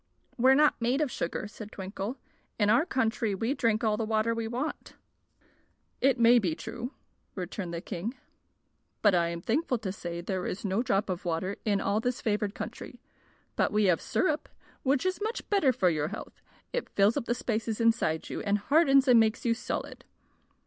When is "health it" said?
16.07-16.89